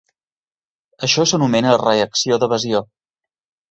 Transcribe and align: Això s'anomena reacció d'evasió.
Això 1.09 1.27
s'anomena 1.33 1.77
reacció 1.85 2.43
d'evasió. 2.47 2.87